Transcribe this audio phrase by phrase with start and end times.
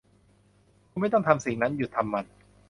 [0.91, 2.25] คุณไม่ต้องทำสิ่งนั้น หยุดทำมัน